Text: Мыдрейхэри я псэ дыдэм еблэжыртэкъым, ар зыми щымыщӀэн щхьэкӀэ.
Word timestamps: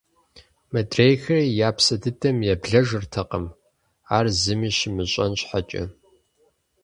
Мыдрейхэри 0.71 1.47
я 1.67 1.69
псэ 1.75 1.95
дыдэм 2.01 2.37
еблэжыртэкъым, 2.53 3.45
ар 4.17 4.25
зыми 4.41 4.69
щымыщӀэн 4.77 5.31
щхьэкӀэ. 5.39 5.83